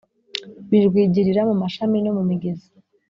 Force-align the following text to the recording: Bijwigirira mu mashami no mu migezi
Bijwigirira 0.69 1.41
mu 1.49 1.55
mashami 1.61 1.97
no 2.01 2.11
mu 2.17 2.23
migezi 2.29 2.69